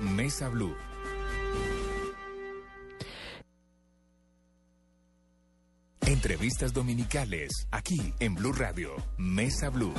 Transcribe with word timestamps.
Mesa 0.00 0.48
Blue. 0.48 0.74
Entrevistas 6.06 6.72
dominicales 6.72 7.50
aquí 7.70 8.14
en 8.20 8.34
Blue 8.34 8.52
Radio. 8.52 8.92
Mesa 9.18 9.68
Blue. 9.68 9.92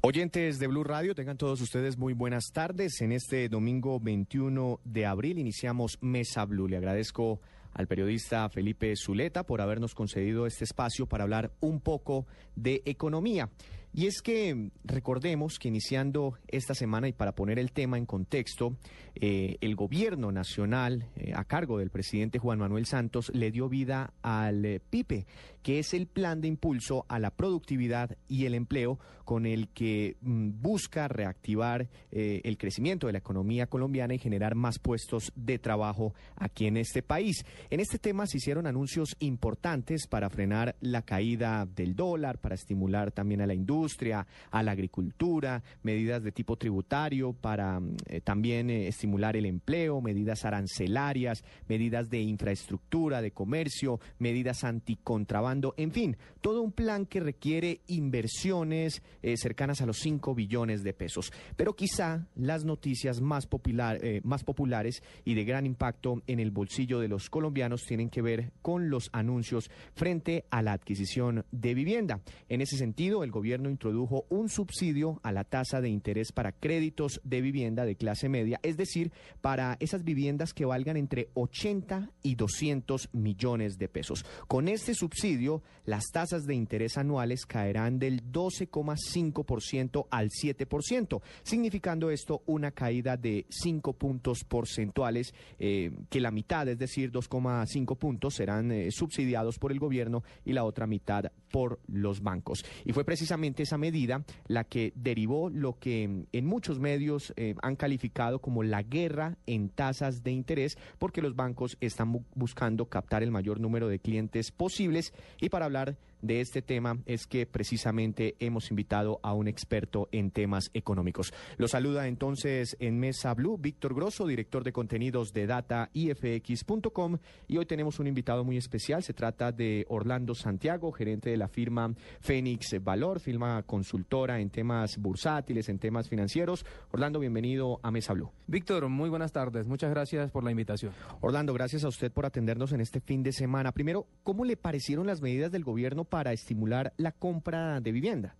Oyentes 0.00 0.58
de 0.58 0.66
Blue 0.66 0.84
Radio, 0.84 1.14
tengan 1.14 1.36
todos 1.36 1.60
ustedes 1.60 1.98
muy 1.98 2.12
buenas 2.12 2.46
tardes. 2.52 3.00
En 3.00 3.12
este 3.12 3.48
domingo 3.48 4.00
21 4.00 4.80
de 4.84 5.06
abril 5.06 5.38
iniciamos 5.38 5.98
Mesa 6.00 6.44
Blue. 6.44 6.68
Le 6.68 6.76
agradezco 6.76 7.40
al 7.76 7.86
periodista 7.86 8.48
Felipe 8.48 8.92
Zuleta 8.96 9.44
por 9.44 9.60
habernos 9.60 9.94
concedido 9.94 10.46
este 10.46 10.64
espacio 10.64 11.06
para 11.06 11.24
hablar 11.24 11.52
un 11.60 11.80
poco 11.80 12.26
de 12.54 12.82
economía. 12.86 13.50
Y 13.92 14.06
es 14.06 14.20
que 14.20 14.70
recordemos 14.84 15.58
que 15.58 15.68
iniciando 15.68 16.34
esta 16.48 16.74
semana 16.74 17.08
y 17.08 17.14
para 17.14 17.34
poner 17.34 17.58
el 17.58 17.72
tema 17.72 17.96
en 17.96 18.04
contexto, 18.04 18.76
eh, 19.14 19.56
el 19.62 19.74
gobierno 19.74 20.32
nacional 20.32 21.08
eh, 21.16 21.32
a 21.34 21.44
cargo 21.44 21.78
del 21.78 21.88
presidente 21.88 22.38
Juan 22.38 22.58
Manuel 22.58 22.84
Santos 22.84 23.30
le 23.32 23.50
dio 23.50 23.70
vida 23.70 24.12
al 24.20 24.66
eh, 24.66 24.80
PIPE, 24.80 25.26
que 25.66 25.80
es 25.80 25.94
el 25.94 26.06
plan 26.06 26.40
de 26.40 26.46
impulso 26.46 27.06
a 27.08 27.18
la 27.18 27.32
productividad 27.32 28.16
y 28.28 28.46
el 28.46 28.54
empleo 28.54 29.00
con 29.24 29.44
el 29.44 29.68
que 29.70 30.16
mm, 30.20 30.62
busca 30.62 31.08
reactivar 31.08 31.88
eh, 32.12 32.40
el 32.44 32.56
crecimiento 32.56 33.08
de 33.08 33.12
la 33.14 33.18
economía 33.18 33.66
colombiana 33.66 34.14
y 34.14 34.18
generar 34.18 34.54
más 34.54 34.78
puestos 34.78 35.32
de 35.34 35.58
trabajo 35.58 36.14
aquí 36.36 36.68
en 36.68 36.76
este 36.76 37.02
país. 37.02 37.44
En 37.68 37.80
este 37.80 37.98
tema 37.98 38.28
se 38.28 38.36
hicieron 38.36 38.68
anuncios 38.68 39.16
importantes 39.18 40.06
para 40.06 40.30
frenar 40.30 40.76
la 40.80 41.02
caída 41.02 41.66
del 41.66 41.96
dólar, 41.96 42.38
para 42.38 42.54
estimular 42.54 43.10
también 43.10 43.40
a 43.40 43.46
la 43.48 43.54
industria, 43.54 44.28
a 44.52 44.62
la 44.62 44.70
agricultura, 44.70 45.64
medidas 45.82 46.22
de 46.22 46.30
tipo 46.30 46.56
tributario 46.56 47.32
para 47.32 47.80
mm, 47.80 47.96
eh, 48.06 48.20
también 48.20 48.70
eh, 48.70 48.86
estimular 48.86 49.36
el 49.36 49.46
empleo, 49.46 50.00
medidas 50.00 50.44
arancelarias, 50.44 51.42
medidas 51.68 52.08
de 52.08 52.20
infraestructura, 52.20 53.20
de 53.20 53.32
comercio, 53.32 53.98
medidas 54.20 54.62
anticontrabando, 54.62 55.55
en 55.76 55.92
fin, 55.92 56.16
todo 56.40 56.62
un 56.62 56.72
plan 56.72 57.06
que 57.06 57.20
requiere 57.20 57.80
inversiones 57.86 59.02
eh, 59.22 59.36
cercanas 59.36 59.80
a 59.80 59.86
los 59.86 59.98
5 59.98 60.34
billones 60.34 60.82
de 60.82 60.92
pesos. 60.92 61.32
Pero 61.56 61.74
quizá 61.74 62.26
las 62.34 62.64
noticias 62.64 63.20
más, 63.20 63.46
popular, 63.46 63.98
eh, 64.02 64.20
más 64.24 64.44
populares 64.44 65.02
y 65.24 65.34
de 65.34 65.44
gran 65.44 65.66
impacto 65.66 66.22
en 66.26 66.40
el 66.40 66.50
bolsillo 66.50 67.00
de 67.00 67.08
los 67.08 67.30
colombianos 67.30 67.84
tienen 67.84 68.10
que 68.10 68.22
ver 68.22 68.52
con 68.62 68.90
los 68.90 69.08
anuncios 69.12 69.70
frente 69.94 70.44
a 70.50 70.62
la 70.62 70.72
adquisición 70.72 71.44
de 71.50 71.74
vivienda. 71.74 72.20
En 72.48 72.60
ese 72.60 72.76
sentido, 72.76 73.24
el 73.24 73.30
gobierno 73.30 73.70
introdujo 73.70 74.26
un 74.28 74.48
subsidio 74.48 75.20
a 75.22 75.32
la 75.32 75.44
tasa 75.44 75.80
de 75.80 75.88
interés 75.88 76.32
para 76.32 76.52
créditos 76.52 77.20
de 77.24 77.40
vivienda 77.40 77.84
de 77.84 77.96
clase 77.96 78.28
media, 78.28 78.60
es 78.62 78.76
decir, 78.76 79.12
para 79.40 79.76
esas 79.80 80.04
viviendas 80.04 80.54
que 80.54 80.64
valgan 80.64 80.96
entre 80.96 81.28
80 81.34 82.10
y 82.22 82.34
200 82.34 83.10
millones 83.12 83.78
de 83.78 83.88
pesos. 83.88 84.24
Con 84.48 84.68
este 84.68 84.94
subsidio, 84.94 85.45
las 85.84 86.04
tasas 86.12 86.44
de 86.46 86.54
interés 86.54 86.98
anuales 86.98 87.46
caerán 87.46 87.98
del 87.98 88.22
12,5% 88.32 90.06
al 90.10 90.30
7%, 90.30 91.22
significando 91.42 92.10
esto 92.10 92.42
una 92.46 92.70
caída 92.72 93.16
de 93.16 93.46
5 93.48 93.92
puntos 93.94 94.44
porcentuales, 94.44 95.34
eh, 95.58 95.90
que 96.10 96.20
la 96.20 96.30
mitad, 96.30 96.68
es 96.68 96.78
decir, 96.78 97.12
2,5 97.12 97.96
puntos, 97.96 98.34
serán 98.34 98.72
eh, 98.72 98.90
subsidiados 98.90 99.58
por 99.58 99.72
el 99.72 99.78
gobierno 99.78 100.22
y 100.44 100.52
la 100.52 100.64
otra 100.64 100.86
mitad 100.86 101.30
por 101.56 101.80
los 101.88 102.20
bancos. 102.22 102.66
Y 102.84 102.92
fue 102.92 103.02
precisamente 103.06 103.62
esa 103.62 103.78
medida 103.78 104.26
la 104.46 104.64
que 104.64 104.92
derivó 104.94 105.48
lo 105.48 105.78
que 105.78 106.26
en 106.30 106.44
muchos 106.44 106.78
medios 106.78 107.32
eh, 107.38 107.54
han 107.62 107.76
calificado 107.76 108.40
como 108.40 108.62
la 108.62 108.82
guerra 108.82 109.38
en 109.46 109.70
tasas 109.70 110.22
de 110.22 110.32
interés, 110.32 110.76
porque 110.98 111.22
los 111.22 111.34
bancos 111.34 111.78
están 111.80 112.12
bu- 112.12 112.24
buscando 112.34 112.90
captar 112.90 113.22
el 113.22 113.30
mayor 113.30 113.58
número 113.58 113.88
de 113.88 114.00
clientes 114.00 114.52
posibles. 114.52 115.14
Y 115.40 115.48
para 115.48 115.64
hablar 115.64 115.96
de 116.22 116.40
este 116.40 116.62
tema 116.62 116.98
es 117.06 117.26
que 117.26 117.46
precisamente 117.46 118.36
hemos 118.38 118.70
invitado 118.70 119.20
a 119.22 119.32
un 119.32 119.48
experto 119.48 120.08
en 120.12 120.30
temas 120.30 120.70
económicos. 120.74 121.32
Lo 121.56 121.68
saluda 121.68 122.08
entonces 122.08 122.76
en 122.80 122.98
Mesa 122.98 123.34
Blue 123.34 123.58
Víctor 123.58 123.94
Grosso, 123.94 124.26
director 124.26 124.64
de 124.64 124.72
contenidos 124.72 125.32
de 125.32 125.46
dataifx.com 125.46 127.18
y 127.48 127.56
hoy 127.58 127.66
tenemos 127.66 127.98
un 128.00 128.06
invitado 128.06 128.44
muy 128.44 128.56
especial. 128.56 129.02
Se 129.02 129.14
trata 129.14 129.52
de 129.52 129.84
Orlando 129.88 130.34
Santiago, 130.34 130.92
gerente 130.92 131.30
de 131.30 131.36
la 131.36 131.48
firma 131.48 131.94
Fénix 132.20 132.82
Valor, 132.82 133.20
firma 133.20 133.62
consultora 133.62 134.40
en 134.40 134.50
temas 134.50 134.98
bursátiles, 134.98 135.68
en 135.68 135.78
temas 135.78 136.08
financieros. 136.08 136.64
Orlando, 136.92 137.18
bienvenido 137.18 137.80
a 137.82 137.90
Mesa 137.90 138.12
Blue. 138.12 138.30
Víctor, 138.46 138.88
muy 138.88 139.08
buenas 139.08 139.32
tardes. 139.32 139.66
Muchas 139.66 139.90
gracias 139.90 140.30
por 140.30 140.44
la 140.44 140.50
invitación. 140.50 140.92
Orlando, 141.20 141.52
gracias 141.52 141.84
a 141.84 141.88
usted 141.88 142.10
por 142.12 142.26
atendernos 142.26 142.72
en 142.72 142.80
este 142.80 143.00
fin 143.00 143.22
de 143.22 143.32
semana. 143.32 143.72
Primero, 143.72 144.06
¿cómo 144.22 144.44
le 144.44 144.56
parecieron 144.56 145.06
las 145.06 145.20
medidas 145.20 145.52
del 145.52 145.64
gobierno 145.64 146.04
para 146.08 146.32
estimular 146.32 146.92
la 146.96 147.12
compra 147.12 147.80
de 147.80 147.92
vivienda? 147.92 148.34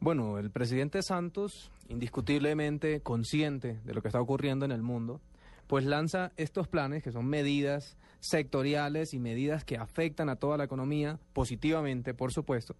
Bueno, 0.00 0.38
el 0.38 0.50
presidente 0.50 1.02
Santos, 1.02 1.70
indiscutiblemente 1.88 3.00
consciente 3.00 3.78
de 3.84 3.94
lo 3.94 4.02
que 4.02 4.08
está 4.08 4.20
ocurriendo 4.20 4.64
en 4.64 4.72
el 4.72 4.82
mundo, 4.82 5.20
pues 5.66 5.84
lanza 5.84 6.32
estos 6.36 6.68
planes 6.68 7.02
que 7.02 7.12
son 7.12 7.26
medidas 7.26 7.96
sectoriales 8.20 9.14
y 9.14 9.18
medidas 9.18 9.64
que 9.64 9.76
afectan 9.76 10.28
a 10.28 10.36
toda 10.36 10.56
la 10.56 10.64
economía 10.64 11.18
positivamente, 11.32 12.14
por 12.14 12.32
supuesto. 12.32 12.74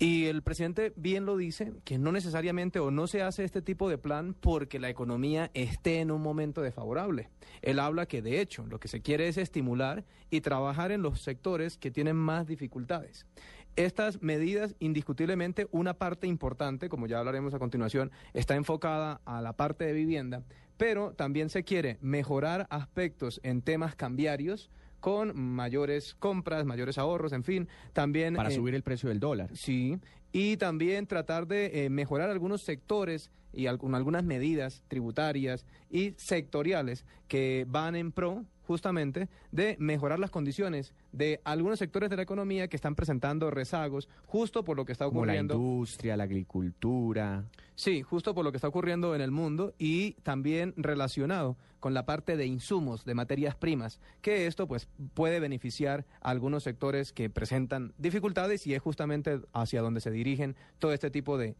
Y 0.00 0.26
el 0.26 0.42
presidente 0.42 0.92
bien 0.94 1.26
lo 1.26 1.36
dice, 1.36 1.72
que 1.84 1.98
no 1.98 2.12
necesariamente 2.12 2.78
o 2.78 2.92
no 2.92 3.08
se 3.08 3.22
hace 3.22 3.42
este 3.42 3.62
tipo 3.62 3.90
de 3.90 3.98
plan 3.98 4.32
porque 4.32 4.78
la 4.78 4.88
economía 4.88 5.50
esté 5.54 5.98
en 5.98 6.12
un 6.12 6.22
momento 6.22 6.62
desfavorable. 6.62 7.30
Él 7.62 7.80
habla 7.80 8.06
que 8.06 8.22
de 8.22 8.40
hecho 8.40 8.64
lo 8.66 8.78
que 8.78 8.86
se 8.86 9.02
quiere 9.02 9.26
es 9.26 9.36
estimular 9.36 10.04
y 10.30 10.40
trabajar 10.40 10.92
en 10.92 11.02
los 11.02 11.20
sectores 11.20 11.78
que 11.78 11.90
tienen 11.90 12.14
más 12.14 12.46
dificultades. 12.46 13.26
Estas 13.74 14.22
medidas, 14.22 14.76
indiscutiblemente, 14.78 15.66
una 15.72 15.94
parte 15.94 16.28
importante, 16.28 16.88
como 16.88 17.08
ya 17.08 17.18
hablaremos 17.18 17.52
a 17.54 17.58
continuación, 17.58 18.12
está 18.34 18.54
enfocada 18.54 19.20
a 19.24 19.42
la 19.42 19.54
parte 19.54 19.84
de 19.84 19.94
vivienda, 19.94 20.44
pero 20.76 21.12
también 21.12 21.50
se 21.50 21.64
quiere 21.64 21.98
mejorar 22.00 22.68
aspectos 22.70 23.40
en 23.42 23.62
temas 23.62 23.96
cambiarios 23.96 24.70
con 25.00 25.38
mayores 25.38 26.14
compras, 26.14 26.64
mayores 26.64 26.98
ahorros, 26.98 27.32
en 27.32 27.44
fin, 27.44 27.68
también... 27.92 28.34
Para 28.34 28.50
eh, 28.50 28.54
subir 28.54 28.74
el 28.74 28.82
precio 28.82 29.08
del 29.08 29.20
dólar. 29.20 29.50
Sí, 29.54 29.98
y 30.32 30.56
también 30.56 31.06
tratar 31.06 31.46
de 31.46 31.84
eh, 31.84 31.90
mejorar 31.90 32.30
algunos 32.30 32.62
sectores 32.62 33.30
y 33.52 33.66
algunas 33.66 34.24
medidas 34.24 34.84
tributarias 34.88 35.64
y 35.90 36.14
sectoriales 36.16 37.04
que 37.28 37.66
van 37.68 37.96
en 37.96 38.12
pro 38.12 38.44
justamente 38.68 39.28
de 39.50 39.76
mejorar 39.80 40.18
las 40.18 40.30
condiciones 40.30 40.92
de 41.10 41.40
algunos 41.44 41.78
sectores 41.78 42.10
de 42.10 42.16
la 42.16 42.22
economía 42.22 42.68
que 42.68 42.76
están 42.76 42.94
presentando 42.94 43.50
rezagos 43.50 44.10
justo 44.26 44.62
por 44.62 44.76
lo 44.76 44.84
que 44.84 44.92
está 44.92 45.06
Como 45.06 45.24
la 45.24 45.32
ocurriendo. 45.32 45.54
industria, 45.54 46.18
la 46.18 46.24
agricultura. 46.24 47.44
Sí, 47.74 48.02
justo 48.02 48.34
por 48.34 48.44
lo 48.44 48.52
que 48.52 48.58
está 48.58 48.68
ocurriendo 48.68 49.14
en 49.14 49.22
el 49.22 49.30
mundo 49.30 49.72
y 49.78 50.12
también 50.22 50.74
relacionado 50.76 51.56
con 51.80 51.94
la 51.94 52.04
parte 52.04 52.36
de 52.36 52.44
insumos, 52.44 53.04
de 53.06 53.14
materias 53.14 53.54
primas, 53.56 54.00
que 54.20 54.46
esto 54.46 54.66
pues 54.68 54.86
puede 55.14 55.40
beneficiar 55.40 56.04
a 56.20 56.28
algunos 56.30 56.62
sectores 56.64 57.12
que 57.14 57.30
presentan 57.30 57.94
dificultades 57.96 58.66
y 58.66 58.74
es 58.74 58.82
justamente 58.82 59.40
hacia 59.54 59.80
donde 59.80 60.00
se 60.02 60.10
dirigen 60.10 60.56
todo 60.78 60.92
este 60.92 61.10
tipo 61.10 61.38
de 61.38 61.56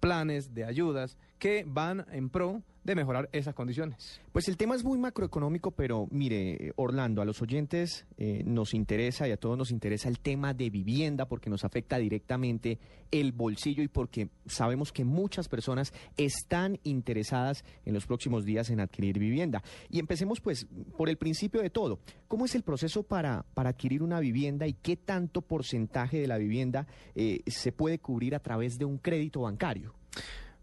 planes, 0.00 0.52
de 0.52 0.64
ayudas 0.64 1.16
que 1.40 1.64
van 1.66 2.06
en 2.12 2.28
pro 2.28 2.62
de 2.84 2.94
mejorar 2.94 3.28
esas 3.32 3.54
condiciones. 3.54 4.20
Pues 4.32 4.48
el 4.48 4.56
tema 4.56 4.74
es 4.74 4.84
muy 4.84 4.98
macroeconómico, 4.98 5.70
pero 5.70 6.06
mire, 6.10 6.72
Orlando, 6.76 7.20
a 7.20 7.24
los 7.24 7.42
oyentes 7.42 8.06
eh, 8.16 8.42
nos 8.46 8.74
interesa 8.74 9.28
y 9.28 9.32
a 9.32 9.36
todos 9.36 9.58
nos 9.58 9.70
interesa 9.70 10.08
el 10.08 10.18
tema 10.20 10.54
de 10.54 10.70
vivienda 10.70 11.26
porque 11.26 11.50
nos 11.50 11.64
afecta 11.64 11.98
directamente 11.98 12.78
el 13.10 13.32
bolsillo 13.32 13.82
y 13.82 13.88
porque 13.88 14.28
sabemos 14.46 14.92
que 14.92 15.04
muchas 15.04 15.48
personas 15.48 15.92
están 16.16 16.78
interesadas 16.84 17.64
en 17.84 17.92
los 17.92 18.06
próximos 18.06 18.44
días 18.44 18.70
en 18.70 18.80
adquirir 18.80 19.18
vivienda. 19.18 19.62
Y 19.90 19.98
empecemos 19.98 20.40
pues 20.40 20.66
por 20.96 21.08
el 21.08 21.16
principio 21.16 21.60
de 21.60 21.70
todo. 21.70 21.98
¿Cómo 22.28 22.44
es 22.44 22.54
el 22.54 22.62
proceso 22.62 23.02
para, 23.02 23.44
para 23.54 23.70
adquirir 23.70 24.02
una 24.02 24.20
vivienda 24.20 24.66
y 24.66 24.74
qué 24.74 24.96
tanto 24.96 25.42
porcentaje 25.42 26.18
de 26.18 26.28
la 26.28 26.38
vivienda 26.38 26.86
eh, 27.14 27.42
se 27.46 27.72
puede 27.72 27.98
cubrir 27.98 28.34
a 28.34 28.40
través 28.40 28.78
de 28.78 28.84
un 28.84 28.98
crédito 28.98 29.42
bancario? 29.42 29.94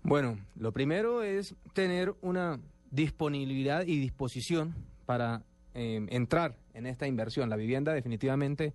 Bueno, 0.07 0.39
lo 0.56 0.71
primero 0.71 1.21
es 1.21 1.54
tener 1.74 2.15
una 2.21 2.62
disponibilidad 2.92 3.86
y 3.86 4.00
disposición 4.00 4.74
para 5.06 5.44
eh, 5.74 6.07
entrar 6.12 6.56
en 6.74 6.86
esta 6.86 7.07
inversión. 7.07 7.50
La 7.50 7.57
vivienda 7.57 7.92
definitivamente 7.92 8.74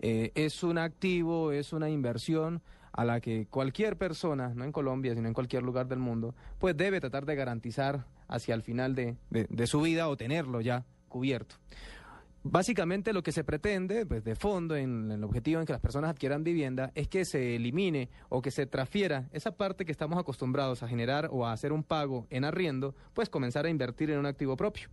eh, 0.00 0.30
es 0.34 0.62
un 0.62 0.76
activo, 0.76 1.52
es 1.52 1.72
una 1.72 1.88
inversión 1.88 2.60
a 2.92 3.06
la 3.06 3.22
que 3.22 3.46
cualquier 3.48 3.96
persona, 3.96 4.52
no 4.54 4.62
en 4.62 4.72
Colombia, 4.72 5.14
sino 5.14 5.26
en 5.26 5.32
cualquier 5.32 5.62
lugar 5.62 5.88
del 5.88 6.00
mundo, 6.00 6.34
pues 6.58 6.76
debe 6.76 7.00
tratar 7.00 7.24
de 7.24 7.34
garantizar 7.34 8.04
hacia 8.28 8.54
el 8.54 8.60
final 8.60 8.94
de, 8.94 9.16
de 9.30 9.66
su 9.66 9.80
vida 9.80 10.10
o 10.10 10.18
tenerlo 10.18 10.60
ya 10.60 10.84
cubierto. 11.08 11.56
Básicamente 12.46 13.14
lo 13.14 13.22
que 13.22 13.32
se 13.32 13.42
pretende, 13.42 14.04
pues 14.04 14.22
de 14.22 14.36
fondo, 14.36 14.76
en, 14.76 15.10
el 15.10 15.24
objetivo 15.24 15.60
en 15.60 15.66
que 15.66 15.72
las 15.72 15.80
personas 15.80 16.10
adquieran 16.10 16.44
vivienda, 16.44 16.92
es 16.94 17.08
que 17.08 17.24
se 17.24 17.56
elimine 17.56 18.10
o 18.28 18.42
que 18.42 18.50
se 18.50 18.66
transfiera 18.66 19.30
esa 19.32 19.56
parte 19.56 19.86
que 19.86 19.92
estamos 19.92 20.18
acostumbrados 20.18 20.82
a 20.82 20.88
generar 20.88 21.30
o 21.32 21.46
a 21.46 21.52
hacer 21.52 21.72
un 21.72 21.82
pago 21.82 22.26
en 22.28 22.44
arriendo, 22.44 22.94
pues 23.14 23.30
comenzar 23.30 23.64
a 23.64 23.70
invertir 23.70 24.10
en 24.10 24.18
un 24.18 24.26
activo 24.26 24.58
propio. 24.58 24.90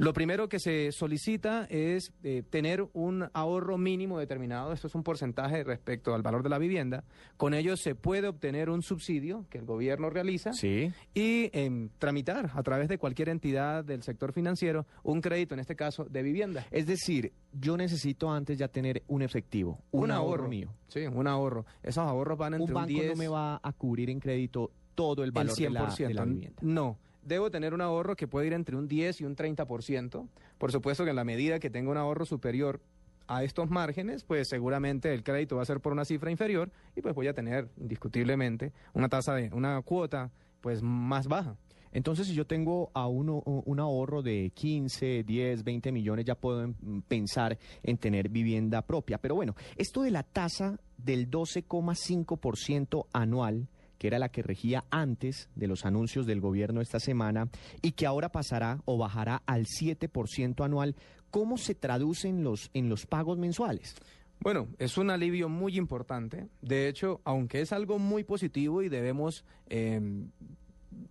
Lo 0.00 0.14
primero 0.14 0.48
que 0.48 0.58
se 0.58 0.92
solicita 0.92 1.66
es 1.68 2.12
eh, 2.22 2.42
tener 2.48 2.86
un 2.94 3.28
ahorro 3.34 3.76
mínimo 3.76 4.18
determinado, 4.18 4.72
esto 4.72 4.86
es 4.86 4.94
un 4.94 5.02
porcentaje 5.02 5.62
respecto 5.62 6.14
al 6.14 6.22
valor 6.22 6.42
de 6.42 6.48
la 6.48 6.58
vivienda. 6.58 7.04
Con 7.36 7.52
ello 7.52 7.76
se 7.76 7.94
puede 7.94 8.26
obtener 8.28 8.70
un 8.70 8.82
subsidio 8.82 9.44
que 9.50 9.58
el 9.58 9.66
gobierno 9.66 10.08
realiza 10.08 10.54
Sí. 10.54 10.90
y 11.12 11.50
em, 11.52 11.90
tramitar 11.98 12.50
a 12.54 12.62
través 12.62 12.88
de 12.88 12.96
cualquier 12.96 13.28
entidad 13.28 13.84
del 13.84 14.02
sector 14.02 14.32
financiero 14.32 14.86
un 15.02 15.20
crédito, 15.20 15.52
en 15.52 15.60
este 15.60 15.76
caso 15.76 16.04
de 16.04 16.22
vivienda. 16.22 16.66
Es 16.70 16.86
decir, 16.86 17.32
yo 17.52 17.76
necesito 17.76 18.30
antes 18.30 18.56
ya 18.56 18.68
tener 18.68 19.02
un 19.06 19.20
efectivo, 19.20 19.80
un, 19.90 20.10
ahorro, 20.10 20.48
mío. 20.48 20.72
Sí, 20.88 21.00
un 21.06 21.26
ahorro. 21.26 21.66
Esos 21.82 22.04
ahorros 22.06 22.38
van 22.38 22.54
entre 22.54 22.64
Un 22.64 22.70
un, 22.70 22.74
banco 22.74 22.88
10 22.88 23.08
no 23.08 23.16
me 23.16 23.28
va 23.28 23.60
a 23.62 23.72
cubrir 23.74 24.08
en 24.08 24.18
crédito 24.18 24.70
todo 24.94 25.22
el 25.22 25.28
el 25.28 25.32
valor 25.32 25.54
de 25.54 25.70
la, 25.70 25.88
100%. 25.90 26.08
de 26.08 26.14
la 26.14 26.24
vivienda. 26.24 26.58
No, 26.62 26.98
debo 27.22 27.50
tener 27.50 27.74
un 27.74 27.80
ahorro 27.80 28.16
que 28.16 28.26
puede 28.26 28.48
ir 28.48 28.52
entre 28.52 28.76
un 28.76 28.88
10 28.88 29.20
y 29.20 29.24
un 29.24 29.36
30%. 29.36 30.28
Por 30.58 30.72
supuesto 30.72 31.04
que 31.04 31.10
en 31.10 31.16
la 31.16 31.24
medida 31.24 31.58
que 31.58 31.70
tenga 31.70 31.90
un 31.90 31.96
ahorro 31.96 32.24
superior 32.24 32.80
a 33.26 33.44
estos 33.44 33.70
márgenes, 33.70 34.24
pues 34.24 34.48
seguramente 34.48 35.14
el 35.14 35.22
crédito 35.22 35.56
va 35.56 35.62
a 35.62 35.66
ser 35.66 35.80
por 35.80 35.92
una 35.92 36.04
cifra 36.04 36.30
inferior 36.30 36.70
y 36.96 37.00
pues 37.00 37.14
voy 37.14 37.28
a 37.28 37.32
tener 37.32 37.68
indiscutiblemente 37.76 38.72
una 38.92 39.08
tasa 39.08 39.34
de 39.34 39.50
una 39.52 39.80
cuota 39.82 40.30
pues 40.60 40.82
más 40.82 41.28
baja. 41.28 41.56
Entonces, 41.92 42.28
si 42.28 42.34
yo 42.34 42.46
tengo 42.46 42.90
a 42.94 43.08
uno 43.08 43.42
un 43.44 43.80
ahorro 43.80 44.22
de 44.22 44.52
15, 44.54 45.24
10, 45.24 45.64
20 45.64 45.92
millones, 45.92 46.24
ya 46.24 46.36
puedo 46.36 46.72
pensar 47.08 47.58
en 47.82 47.98
tener 47.98 48.28
vivienda 48.28 48.82
propia. 48.82 49.18
Pero 49.18 49.34
bueno, 49.34 49.56
esto 49.76 50.02
de 50.02 50.12
la 50.12 50.22
tasa 50.22 50.78
del 50.96 51.30
12,5% 51.30 53.06
anual, 53.12 53.68
que 54.00 54.06
era 54.06 54.18
la 54.18 54.30
que 54.30 54.42
regía 54.42 54.86
antes 54.88 55.50
de 55.54 55.66
los 55.66 55.84
anuncios 55.84 56.24
del 56.24 56.40
gobierno 56.40 56.80
esta 56.80 56.98
semana, 56.98 57.50
y 57.82 57.92
que 57.92 58.06
ahora 58.06 58.32
pasará 58.32 58.80
o 58.86 58.96
bajará 58.96 59.42
al 59.44 59.66
7% 59.66 60.64
anual, 60.64 60.96
¿cómo 61.30 61.58
se 61.58 61.74
traduce 61.74 62.26
en 62.26 62.42
los, 62.42 62.70
en 62.72 62.88
los 62.88 63.04
pagos 63.04 63.36
mensuales? 63.36 63.94
Bueno, 64.40 64.68
es 64.78 64.96
un 64.96 65.10
alivio 65.10 65.50
muy 65.50 65.76
importante. 65.76 66.48
De 66.62 66.88
hecho, 66.88 67.20
aunque 67.24 67.60
es 67.60 67.74
algo 67.74 67.98
muy 67.98 68.24
positivo 68.24 68.80
y 68.80 68.88
debemos 68.88 69.44
eh, 69.68 70.00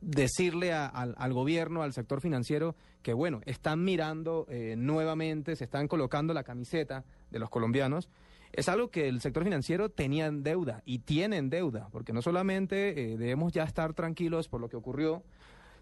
decirle 0.01 0.73
al, 0.73 1.13
al 1.15 1.33
gobierno, 1.33 1.83
al 1.83 1.93
sector 1.93 2.21
financiero, 2.21 2.75
que 3.03 3.13
bueno, 3.13 3.41
están 3.45 3.83
mirando 3.83 4.47
eh, 4.49 4.73
nuevamente, 4.75 5.55
se 5.55 5.65
están 5.65 5.87
colocando 5.87 6.33
la 6.33 6.43
camiseta 6.43 7.05
de 7.29 7.37
los 7.37 7.51
colombianos. 7.51 8.09
Es 8.51 8.67
algo 8.69 8.89
que 8.89 9.07
el 9.07 9.21
sector 9.21 9.43
financiero 9.43 9.89
tenía 9.89 10.25
en 10.25 10.43
deuda 10.43 10.81
y 10.85 10.99
tiene 10.99 11.37
en 11.37 11.49
deuda, 11.49 11.89
porque 11.91 12.13
no 12.13 12.21
solamente 12.21 13.13
eh, 13.13 13.17
debemos 13.17 13.53
ya 13.53 13.63
estar 13.63 13.93
tranquilos 13.93 14.47
por 14.47 14.59
lo 14.59 14.69
que 14.69 14.75
ocurrió, 14.75 15.23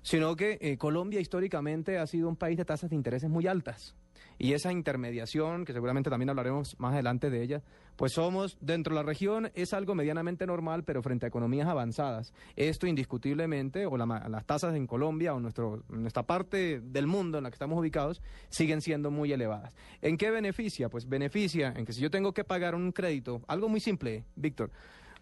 sino 0.02 0.36
que 0.36 0.58
eh, 0.62 0.78
Colombia 0.78 1.20
históricamente 1.20 1.98
ha 1.98 2.08
sido 2.08 2.30
un 2.30 2.36
país 2.36 2.58
de 2.58 2.66
tasas 2.66 2.90
de 2.90 2.96
intereses 2.96 3.30
muy 3.30 3.48
altas. 3.48 3.96
Y 4.40 4.54
esa 4.54 4.72
intermediación, 4.72 5.66
que 5.66 5.74
seguramente 5.74 6.10
también 6.10 6.30
hablaremos 6.30 6.80
más 6.80 6.94
adelante 6.94 7.30
de 7.30 7.42
ella, 7.42 7.62
pues 7.96 8.14
somos, 8.14 8.58
dentro 8.62 8.94
de 8.96 9.02
la 9.02 9.08
región, 9.08 9.50
es 9.56 9.74
algo 9.74 9.96
medianamente 9.96 10.46
normal, 10.46 10.84
pero 10.84 11.02
frente 11.02 11.26
a 11.26 11.30
economías 11.30 11.68
avanzadas. 11.68 12.34
Esto 12.56 12.86
indiscutiblemente, 12.86 13.86
o 13.88 13.98
la 13.98 14.06
las 14.30 14.46
tasas 14.46 14.76
en 14.76 14.86
Colombia 14.86 15.34
o 15.34 15.40
nuestro, 15.40 15.84
nuestra 15.90 16.24
parte 16.24 16.80
del 16.80 17.08
mundo 17.08 17.38
en 17.40 17.44
la 17.46 17.50
que 17.50 17.56
estamos 17.56 17.80
ubicados, 17.80 18.22
siguen 18.50 18.82
siendo 18.82 19.10
muy 19.12 19.32
elevadas. 19.32 19.76
¿En 20.02 20.18
qué 20.18 20.30
beneficia? 20.30 20.90
Pues 20.90 21.10
beneficia 21.10 21.74
en 21.76 21.86
que 21.86 21.94
si 21.94 22.02
yo 22.02 22.12
tengo 22.12 22.34
que 22.34 22.44
pagar 22.44 22.76
un 22.76 22.92
crédito, 22.92 23.42
algo 23.48 23.68
muy 23.70 23.80
simple, 23.80 24.24
Víctor, 24.36 24.70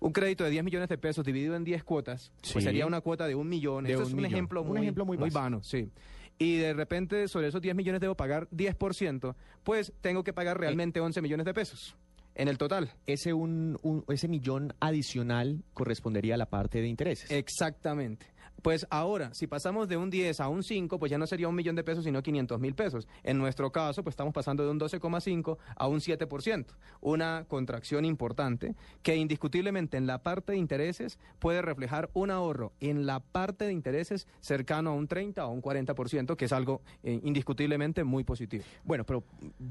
un 0.02 0.12
crédito 0.12 0.44
de 0.44 0.50
10 0.50 0.66
millones 0.66 0.90
de 0.90 0.98
pesos 0.98 1.26
dividido 1.26 1.56
en 1.56 1.64
10 1.64 1.84
cuotas, 1.86 2.34
Sí. 2.42 2.52
pues 2.54 2.66
sería 2.66 2.86
una 2.86 3.00
cuota 3.00 3.26
de 3.28 3.36
un 3.36 3.48
millón. 3.48 3.86
De 3.86 3.92
Esto 3.94 4.02
un 4.02 4.08
es 4.08 4.14
un 4.14 4.18
millón. 4.18 4.32
ejemplo 4.34 4.62
Un 4.62 4.68
muy, 4.68 4.82
ejemplo 4.82 5.06
muy 5.06 5.16
básico. 5.18 5.40
vano, 5.40 5.64
sí. 5.64 5.90
Y 6.38 6.58
de 6.58 6.74
repente 6.74 7.28
sobre 7.28 7.48
esos 7.48 7.62
10 7.62 7.76
millones 7.76 8.02
debo 8.02 8.16
pagar 8.16 8.50
10%, 8.50 9.36
pues 9.64 9.94
tengo 10.02 10.24
que 10.24 10.34
pagar 10.34 10.60
realmente 10.60 11.00
11 11.00 11.22
millones 11.22 11.46
de 11.46 11.54
pesos 11.54 11.96
en 12.36 12.50
el 12.50 12.58
total. 12.58 12.92
Ese, 13.08 13.32
un, 13.34 13.80
un- 13.82 14.04
ese 14.10 14.28
millón 14.28 14.74
adicional 14.82 15.64
correspondería 15.74 16.36
a 16.36 16.38
la 16.38 16.50
parte 16.50 16.82
de 16.82 16.88
intereses. 16.88 17.32
Exactamente. 17.32 18.26
Pues 18.66 18.88
ahora, 18.90 19.32
si 19.32 19.46
pasamos 19.46 19.88
de 19.88 19.96
un 19.96 20.10
10 20.10 20.40
a 20.40 20.50
un 20.50 20.64
5, 20.64 20.98
pues 20.98 21.12
ya 21.12 21.20
no 21.20 21.28
sería 21.28 21.48
un 21.48 21.54
millón 21.54 21.76
de 21.76 21.84
pesos, 21.84 22.04
sino 22.04 22.24
500 22.24 22.60
mil 22.60 22.74
pesos. 22.74 23.08
En 23.22 23.38
nuestro 23.38 23.72
caso, 23.72 24.02
pues 24.02 24.14
estamos 24.14 24.34
pasando 24.34 24.66
de 24.66 24.72
un 24.72 24.80
12,5 24.80 25.58
a 25.76 25.88
un 25.88 26.00
7%. 26.00 26.66
Una 27.00 27.46
contracción 27.48 28.06
importante 28.06 28.74
que 29.04 29.18
indiscutiblemente 29.18 29.98
en 29.98 30.08
la 30.08 30.24
parte 30.24 30.54
de 30.54 30.58
intereses 30.58 31.20
puede 31.38 31.62
reflejar 31.62 32.10
un 32.14 32.32
ahorro 32.32 32.74
en 32.80 33.06
la 33.06 33.20
parte 33.20 33.66
de 33.66 33.72
intereses 33.72 34.28
cercano 34.42 34.90
a 34.90 34.94
un 34.94 35.08
30 35.08 35.46
o 35.46 35.52
un 35.52 35.62
40%, 35.62 36.36
que 36.36 36.46
es 36.46 36.52
algo 36.52 36.82
eh, 37.04 37.20
indiscutiblemente 37.24 38.04
muy 38.04 38.24
positivo. 38.24 38.64
Bueno, 38.84 39.04
pero 39.04 39.24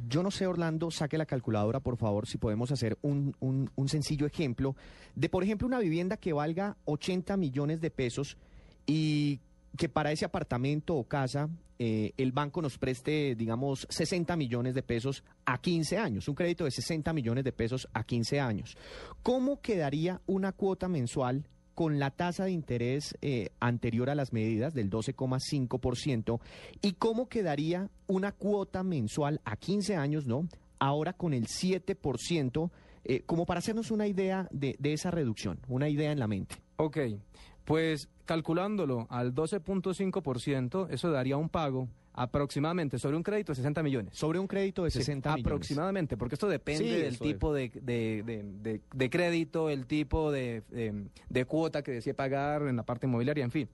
yo 0.07 0.23
no 0.23 0.31
sé, 0.31 0.47
Orlando, 0.47 0.93
saque 0.93 1.19
la 1.19 1.27
calculadora, 1.27 1.81
por 1.81 1.97
favor, 1.97 2.29
si 2.29 2.39
podemos 2.39 2.71
hacer 2.71 2.97
un, 3.03 3.35
un- 3.41 3.69
un 3.75 3.89
sencillo 3.89 4.25
ejemplo 4.25 4.77
de, 5.17 5.29
por 5.29 5.43
ejemplo, 5.43 5.67
una 5.67 5.81
vivienda 5.81 6.17
que 6.17 6.33
valga 6.33 6.77
80 6.85 7.37
millones 7.37 7.81
de 7.81 7.91
pesos 7.91 8.37
y 8.87 9.41
que 9.77 9.89
para 9.89 10.13
ese 10.13 10.25
apartamento 10.25 10.95
o 10.95 11.05
casa 11.05 11.49
eh, 11.79 12.13
el 12.17 12.33
banco 12.33 12.63
nos 12.63 12.79
preste, 12.79 13.35
digamos, 13.35 13.87
60 13.91 14.37
millones 14.37 14.75
de 14.75 14.83
pesos 14.83 15.25
a 15.45 15.59
15 15.59 15.99
años, 15.99 16.29
un 16.29 16.35
crédito 16.35 16.65
de 16.65 16.71
60 16.71 17.13
millones 17.13 17.45
de 17.45 17.53
pesos 17.53 17.89
a 17.93 18.05
15 18.05 18.41
años. 18.41 18.77
¿Cómo 19.23 19.61
quedaría 19.61 20.21
una 20.27 20.53
cuota 20.53 20.89
mensual 20.89 21.49
con 21.75 21.99
la 21.99 22.11
tasa 22.11 22.45
de 22.45 22.53
interés 22.53 23.17
eh, 23.21 23.51
anterior 23.59 24.09
a 24.09 24.15
las 24.15 24.33
medidas 24.33 24.75
del 24.75 24.91
12,5% 24.91 26.41
y 26.81 26.93
cómo 26.93 27.29
quedaría 27.29 27.91
una 28.07 28.31
cuota 28.31 28.85
mensual 28.85 29.41
a 29.45 29.57
15 29.57 29.97
años, 29.97 30.27
¿no? 30.27 30.49
Ahora 30.79 31.15
con 31.15 31.35
el 31.35 31.47
7%, 31.47 32.71
eh, 33.05 33.23
como 33.27 33.47
para 33.47 33.59
hacernos 33.59 33.91
una 33.91 34.07
idea 34.07 34.47
de, 34.53 34.77
de 34.79 34.93
esa 34.93 35.11
reducción, 35.11 35.59
una 35.69 35.89
idea 35.89 36.13
en 36.13 36.21
la 36.21 36.29
mente. 36.29 36.57
Ok, 36.77 36.99
pues 37.65 38.09
calculándolo 38.27 39.07
al 39.11 39.35
12.5%, 39.35 40.89
eso 40.91 41.11
daría 41.11 41.37
un 41.37 41.49
pago 41.49 41.89
aproximadamente 42.17 42.99
sobre 42.99 43.17
un 43.17 43.23
crédito 43.25 43.53
de 43.53 43.57
60 43.57 43.83
millones. 43.83 44.15
Sobre 44.17 44.39
un 44.39 44.47
crédito 44.47 44.85
de 44.85 44.91
Sí, 44.91 44.99
60 44.99 45.31
millones. 45.31 45.45
Aproximadamente, 45.47 46.17
porque 46.17 46.37
esto 46.37 46.49
depende 46.49 46.85
Sí, 46.85 46.91
del 47.03 47.19
tipo 47.19 47.53
de, 47.53 47.71
de- 47.83 48.23
de- 48.63 48.81
de- 48.95 49.11
crédito, 49.11 49.69
el 49.69 49.87
tipo 49.87 50.31
de, 50.31 50.63
cuota 51.49 51.83
que 51.83 51.91
decide 51.93 52.15
pagar 52.15 52.63
en 52.63 52.77
la 52.77 52.85
parte 52.85 53.07
inmobiliaria, 53.07 53.45
en 53.45 53.51
fin. 53.51 53.69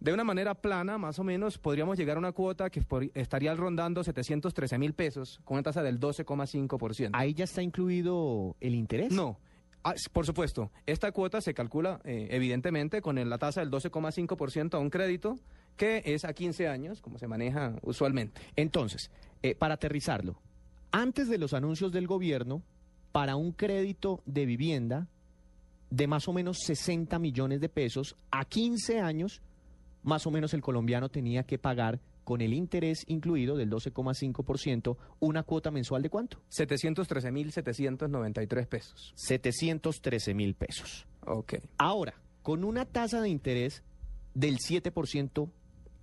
De 0.00 0.12
una 0.12 0.22
manera 0.22 0.54
plana, 0.54 0.96
más 0.96 1.18
o 1.18 1.24
menos, 1.24 1.58
podríamos 1.58 1.98
llegar 1.98 2.16
a 2.16 2.20
una 2.20 2.32
cuota 2.32 2.70
que 2.70 2.82
por- 2.82 3.10
estaría 3.14 3.54
rondando 3.54 4.02
713 4.04 4.78
mil 4.78 4.92
pesos 4.92 5.40
con 5.44 5.56
una 5.56 5.62
tasa 5.64 5.82
del 5.82 5.98
12,5%. 6.00 7.10
Ahí 7.12 7.34
ya 7.34 7.44
está 7.44 7.62
incluido 7.62 8.54
el 8.60 8.74
interés. 8.74 9.10
No. 9.12 9.38
Ah, 9.84 9.94
por 10.12 10.26
supuesto, 10.26 10.70
esta 10.86 11.12
cuota 11.12 11.40
se 11.40 11.54
calcula 11.54 12.00
eh, 12.04 12.28
evidentemente 12.30 13.00
con 13.00 13.16
la 13.28 13.38
tasa 13.38 13.60
del 13.60 13.70
12,5% 13.70 14.74
a 14.74 14.78
un 14.78 14.90
crédito 14.90 15.36
que 15.76 16.02
es 16.04 16.24
a 16.24 16.32
15 16.32 16.68
años, 16.68 17.00
como 17.00 17.18
se 17.18 17.28
maneja 17.28 17.76
usualmente. 17.82 18.40
Entonces, 18.56 19.10
eh, 19.42 19.54
para 19.54 19.74
aterrizarlo, 19.74 20.36
antes 20.90 21.28
de 21.28 21.38
los 21.38 21.54
anuncios 21.54 21.92
del 21.92 22.06
gobierno, 22.06 22.62
para 23.12 23.36
un 23.36 23.52
crédito 23.52 24.22
de 24.26 24.46
vivienda 24.46 25.06
de 25.90 26.06
más 26.06 26.28
o 26.28 26.32
menos 26.32 26.58
60 26.64 27.18
millones 27.18 27.60
de 27.60 27.68
pesos 27.68 28.16
a 28.30 28.44
15 28.44 29.00
años, 29.00 29.40
más 30.02 30.26
o 30.26 30.30
menos 30.30 30.52
el 30.54 30.60
colombiano 30.60 31.08
tenía 31.08 31.44
que 31.44 31.58
pagar 31.58 32.00
con 32.28 32.42
el 32.42 32.52
interés 32.52 33.04
incluido 33.06 33.56
del 33.56 33.70
12,5% 33.70 34.98
una 35.20 35.44
cuota 35.44 35.70
mensual 35.70 36.02
de 36.02 36.10
cuánto? 36.10 36.42
713.793 36.50 38.66
pesos. 38.66 39.14
713 39.16 40.34
mil 40.34 40.54
pesos. 40.54 41.06
Ok. 41.24 41.54
Ahora, 41.78 42.20
con 42.42 42.64
una 42.64 42.84
tasa 42.84 43.22
de 43.22 43.30
interés 43.30 43.82
del 44.34 44.58
7%, 44.58 45.50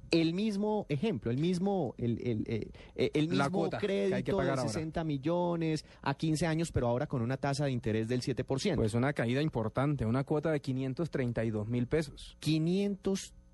el 0.09 0.33
mismo 0.33 0.87
ejemplo, 0.89 1.29
el 1.29 1.37
mismo, 1.37 1.93
el, 1.99 2.19
el, 2.25 2.43
eh, 2.47 2.71
eh, 2.95 3.11
el 3.13 3.27
mismo 3.27 3.69
crédito 3.69 4.39
de 4.39 4.49
ahora. 4.49 4.63
60 4.63 5.03
millones 5.03 5.85
a 6.01 6.15
15 6.15 6.47
años, 6.47 6.71
pero 6.71 6.87
ahora 6.87 7.05
con 7.05 7.21
una 7.21 7.37
tasa 7.37 7.65
de 7.65 7.71
interés 7.71 8.07
del 8.07 8.23
7%. 8.23 8.77
Pues 8.77 8.95
una 8.95 9.13
caída 9.13 9.43
importante, 9.43 10.07
una 10.07 10.23
cuota 10.23 10.51
de 10.51 10.59
532 10.59 11.67
mil 11.67 11.85
pesos. 11.85 12.35
532 12.39 13.44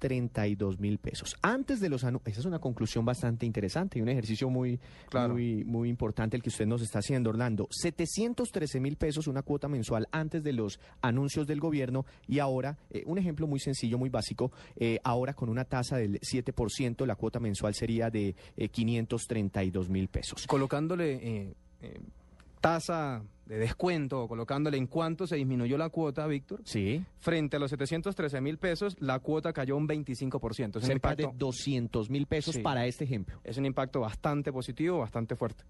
mil 0.80 0.98
pesos. 0.98 1.36
Antes 1.42 1.80
de 1.80 1.90
los 1.90 2.04
anuncios, 2.04 2.32
esa 2.32 2.40
es 2.42 2.46
una 2.46 2.60
conclusión 2.60 3.06
bastante 3.06 3.46
interesante 3.46 4.00
y 4.00 4.02
un 4.02 4.10
ejercicio 4.10 4.50
muy, 4.50 4.80
Claro. 5.10 5.34
muy, 5.34 5.64
muy 5.64 5.90
importante 5.90 6.36
el 6.36 6.44
que 6.44 6.50
usted 6.50 6.66
nos 6.66 6.82
está 6.82 7.00
haciendo, 7.00 7.30
Orlando. 7.30 7.68
713 7.72 8.80
mil 8.80 8.96
pesos 8.96 9.28
una 9.28 9.42
cuota 9.44 9.68
mensual 9.68 10.08
antes 10.12 10.44
de 10.44 10.54
los 10.54 10.80
anuncios 11.02 11.48
del 11.48 11.60
gobierno 11.60 12.06
y 12.28 12.40
ahora, 12.40 12.78
eh, 12.90 13.04
un 13.06 13.18
ejemplo 13.18 13.48
muy 13.48 13.60
sencillo, 13.60 13.98
muy 13.98 14.10
básico, 14.10 14.52
eh, 14.76 15.00
ahora 15.04 15.34
con 15.34 15.50
una 15.50 15.66
tasa 15.66 15.98
del 15.98 16.20
7%, 16.22 17.06
la 17.06 17.16
cuota 17.16 17.40
mensual 17.40 17.74
sería 17.76 18.10
de 18.10 18.36
eh, 18.58 18.70
532 18.70 19.90
mil 19.90 20.08
pesos. 20.08 20.48
Colocándole 20.48 21.20
eh, 21.82 22.00
tasa 22.60 23.24
de 23.52 23.58
descuento 23.58 24.22
o 24.24 24.28
colocándole 24.30 24.78
en 24.78 24.88
cuánto 24.88 25.28
se 25.28 25.36
disminuyó 25.36 25.78
la 25.78 25.90
cuota, 25.90 26.26
Víctor, 26.26 26.62
Sí, 26.64 27.04
frente 27.20 27.58
a 27.58 27.60
los 27.60 27.70
713 27.70 28.40
mil 28.40 28.58
pesos, 28.58 28.96
la 29.02 29.20
cuota 29.20 29.52
cayó 29.52 29.76
un 29.76 29.90
25%. 29.90 30.78
Es 30.78 30.84
un, 30.84 30.88
cerca 30.88 31.16
de 31.16 31.24
impacto, 31.24 31.46
200 31.48 32.10
mil 32.10 32.28
pesos 32.28 32.56
Sí. 32.56 32.62
para 32.62 32.86
este 32.86 33.04
ejemplo. 33.04 33.42
es 33.44 33.58
un 33.58 33.66
impacto 33.66 34.00
bastante 34.00 34.54
positivo, 34.54 35.00
bastante 35.00 35.36
fuerte. 35.36 35.66